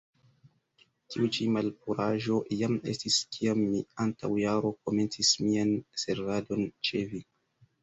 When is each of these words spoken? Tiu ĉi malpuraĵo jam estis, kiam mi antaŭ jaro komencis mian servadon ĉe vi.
Tiu 1.15 1.27
ĉi 1.35 1.45
malpuraĵo 1.57 2.37
jam 2.61 2.79
estis, 2.95 3.19
kiam 3.37 3.61
mi 3.75 3.83
antaŭ 4.07 4.33
jaro 4.45 4.73
komencis 4.81 5.37
mian 5.45 5.77
servadon 6.07 6.69
ĉe 6.91 7.07
vi. 7.15 7.25